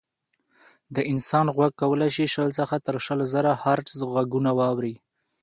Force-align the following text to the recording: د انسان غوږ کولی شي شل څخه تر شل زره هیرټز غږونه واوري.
د 0.95 0.97
انسان 1.11 1.45
غوږ 1.55 1.71
کولی 1.81 2.09
شي 2.15 2.25
شل 2.33 2.49
څخه 2.59 2.75
تر 2.87 2.95
شل 3.05 3.19
زره 3.33 3.51
هیرټز 3.63 3.99
غږونه 4.13 4.51
واوري. 4.59 4.95